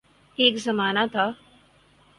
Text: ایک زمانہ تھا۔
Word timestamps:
ایک 0.37 0.55
زمانہ 0.57 1.03
تھا۔ 1.11 1.25